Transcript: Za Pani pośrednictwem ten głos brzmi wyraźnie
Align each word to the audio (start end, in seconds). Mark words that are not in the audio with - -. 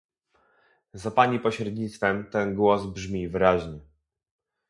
Za 0.93 1.11
Pani 1.11 1.39
pośrednictwem 1.39 2.29
ten 2.31 2.55
głos 2.55 2.85
brzmi 2.85 3.29
wyraźnie 3.29 3.79